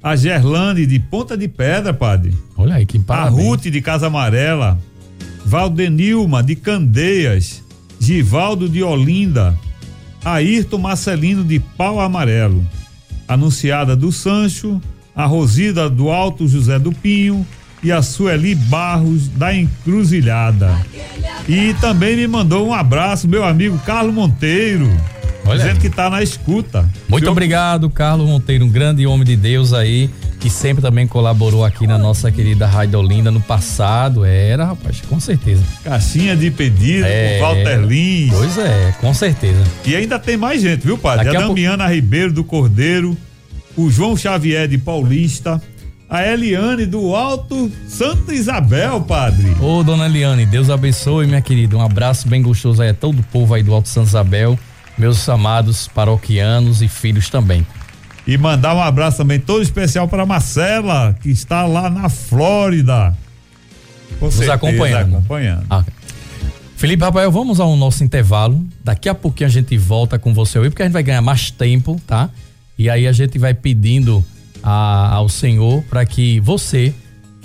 a 0.02 0.14
Gerlane 0.14 0.86
de 0.86 0.98
Ponta 0.98 1.38
de 1.38 1.48
Pedra, 1.48 1.94
padre, 1.94 2.34
Olha 2.54 2.74
aí, 2.74 2.84
que 2.84 2.98
a 2.98 3.00
parabéns. 3.00 3.46
Ruth 3.46 3.62
de 3.62 3.80
Casa 3.80 4.08
Amarela, 4.08 4.78
Valdenilma 5.44 6.42
de 6.42 6.54
Candeias, 6.54 7.62
Givaldo 7.98 8.68
de 8.68 8.82
Olinda, 8.82 9.58
Ayrton 10.22 10.78
Marcelino 10.78 11.42
de 11.44 11.58
Pau 11.58 11.98
Amarelo, 11.98 12.64
Anunciada 13.26 13.96
do 13.96 14.12
Sancho, 14.12 14.80
a 15.14 15.24
Rosida 15.24 15.88
do 15.88 16.10
Alto 16.10 16.46
José 16.46 16.78
do 16.78 16.92
Pinho 16.92 17.44
e 17.86 17.92
a 17.92 18.02
Sueli 18.02 18.52
Barros 18.56 19.28
da 19.28 19.54
Encruzilhada. 19.54 20.76
E 21.48 21.72
também 21.74 22.16
me 22.16 22.26
mandou 22.26 22.66
um 22.66 22.74
abraço, 22.74 23.28
meu 23.28 23.44
amigo 23.44 23.78
Carlos 23.86 24.12
Monteiro, 24.12 24.90
Olha 25.44 25.58
dizendo 25.58 25.74
aí. 25.76 25.80
que 25.80 25.88
tá 25.88 26.10
na 26.10 26.20
escuta. 26.20 26.84
Muito 27.08 27.30
obrigado, 27.30 27.88
Carlos 27.88 28.26
Monteiro, 28.28 28.64
um 28.64 28.68
grande 28.68 29.06
homem 29.06 29.24
de 29.24 29.36
Deus 29.36 29.72
aí, 29.72 30.10
que 30.40 30.50
sempre 30.50 30.82
também 30.82 31.06
colaborou 31.06 31.64
aqui 31.64 31.86
na 31.86 31.96
nossa 31.96 32.28
querida 32.32 32.66
Rádio 32.66 32.98
Olinda 32.98 33.30
no 33.30 33.40
passado. 33.40 34.24
Era, 34.24 34.64
rapaz, 34.64 35.00
com 35.08 35.20
certeza. 35.20 35.62
Caixinha 35.84 36.34
de 36.34 36.50
pedido, 36.50 37.06
É. 37.06 37.38
o 37.38 37.42
Walter 37.44 37.78
Lins. 37.86 38.32
Pois 38.34 38.58
é, 38.58 38.94
com 39.00 39.14
certeza. 39.14 39.62
E 39.84 39.94
ainda 39.94 40.18
tem 40.18 40.36
mais 40.36 40.60
gente, 40.60 40.84
viu, 40.84 40.98
padre? 40.98 41.26
Daqui 41.26 41.36
a 41.36 41.38
a 41.38 41.42
pouco- 41.44 41.54
Damiana 41.54 41.86
Ribeiro 41.86 42.32
do 42.32 42.42
Cordeiro, 42.42 43.16
o 43.76 43.88
João 43.88 44.16
Xavier 44.16 44.66
de 44.66 44.76
Paulista, 44.76 45.62
a 46.08 46.24
Eliane 46.24 46.86
do 46.86 47.14
Alto 47.14 47.70
Santa 47.88 48.32
Isabel, 48.32 49.00
padre. 49.00 49.56
Ô, 49.60 49.82
dona 49.82 50.06
Eliane, 50.06 50.46
Deus 50.46 50.70
abençoe, 50.70 51.26
minha 51.26 51.42
querida. 51.42 51.76
Um 51.76 51.82
abraço 51.82 52.28
bem 52.28 52.40
gostoso 52.40 52.80
aí 52.80 52.90
a 52.90 52.94
todo 52.94 53.18
o 53.18 53.22
povo 53.24 53.54
aí 53.54 53.62
do 53.62 53.74
Alto 53.74 53.88
Santa 53.88 54.08
Isabel, 54.08 54.58
meus 54.96 55.28
amados 55.28 55.88
paroquianos 55.88 56.80
e 56.80 56.88
filhos 56.88 57.28
também. 57.28 57.66
E 58.26 58.38
mandar 58.38 58.74
um 58.74 58.82
abraço 58.82 59.18
também 59.18 59.38
todo 59.38 59.62
especial 59.62 60.08
para 60.08 60.24
Marcela, 60.24 61.16
que 61.20 61.30
está 61.30 61.64
lá 61.66 61.90
na 61.90 62.08
Flórida. 62.08 63.16
Com 64.18 64.30
certeza, 64.30 64.54
acompanhando. 64.54 65.16
acompanhando. 65.16 65.66
Ah, 65.68 65.84
Felipe 66.76 67.02
Rafael, 67.02 67.30
vamos 67.30 67.58
ao 67.58 67.74
nosso 67.76 68.04
intervalo. 68.04 68.64
Daqui 68.84 69.08
a 69.08 69.14
pouquinho 69.14 69.48
a 69.48 69.50
gente 69.50 69.76
volta 69.76 70.18
com 70.18 70.32
você 70.32 70.58
aí, 70.58 70.68
porque 70.68 70.82
a 70.82 70.84
gente 70.84 70.92
vai 70.92 71.02
ganhar 71.02 71.22
mais 71.22 71.50
tempo, 71.50 72.00
tá? 72.06 72.30
E 72.78 72.90
aí 72.90 73.06
a 73.06 73.12
gente 73.12 73.38
vai 73.38 73.54
pedindo 73.54 74.24
a- 74.66 75.14
ao 75.14 75.28
Senhor 75.28 75.82
para 75.88 76.04
que 76.04 76.40
você, 76.40 76.92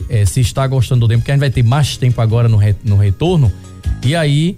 eh, 0.10 0.26
se 0.26 0.42
está 0.42 0.66
gostando 0.66 1.02
do 1.02 1.08
tempo, 1.08 1.20
porque 1.20 1.32
a 1.32 1.36
gente 1.36 1.40
vai 1.42 1.52
ter 1.52 1.64
mais 1.64 1.96
tempo 1.96 2.20
agora 2.20 2.50
no, 2.50 2.58
re- 2.58 2.76
no 2.84 2.98
retorno. 2.98 3.52
E 4.04 4.16
aí, 4.16 4.58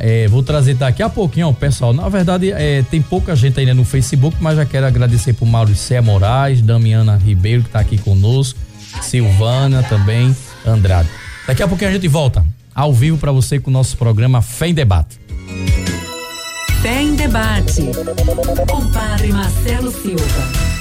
eh, 0.00 0.26
vou 0.28 0.42
trazer 0.42 0.74
daqui 0.74 1.02
a 1.02 1.10
pouquinho, 1.10 1.48
ó, 1.48 1.52
pessoal. 1.52 1.92
Na 1.92 2.08
verdade, 2.08 2.50
eh, 2.50 2.82
tem 2.90 3.02
pouca 3.02 3.36
gente 3.36 3.60
ainda 3.60 3.74
no 3.74 3.84
Facebook, 3.84 4.36
mas 4.40 4.56
já 4.56 4.64
quero 4.64 4.86
agradecer 4.86 5.34
pro 5.34 5.44
Mauricé 5.44 6.00
Moraes, 6.00 6.62
Damiana 6.62 7.16
Ribeiro, 7.16 7.62
que 7.62 7.68
tá 7.68 7.80
aqui 7.80 7.98
conosco, 7.98 8.58
Silvana 9.02 9.82
também, 9.82 10.34
Andrade. 10.66 11.08
Daqui 11.46 11.62
a 11.62 11.68
pouquinho 11.68 11.90
a 11.90 11.92
gente 11.92 12.08
volta 12.08 12.42
ao 12.74 12.94
vivo 12.94 13.18
para 13.18 13.30
você 13.32 13.58
com 13.60 13.68
o 13.68 13.72
nosso 13.72 13.96
programa 13.98 14.40
Fé 14.40 14.68
em 14.68 14.74
Debate. 14.74 15.20
Fé 16.80 17.00
em 17.02 17.14
debate. 17.14 17.82
Com 18.68 18.90
Padre 18.90 19.32
Marcelo 19.32 19.92
Silva. 19.92 20.71